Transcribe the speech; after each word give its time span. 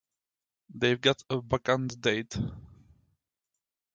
So 0.71 0.79
they've 0.79 0.99
got 0.99 1.21
a 1.29 1.41
vacant 1.41 2.01
date. 2.01 2.35